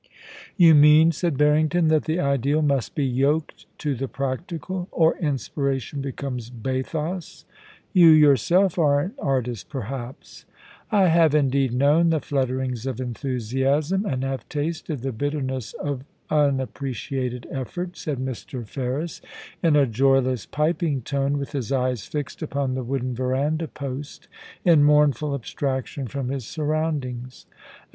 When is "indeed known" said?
11.35-12.09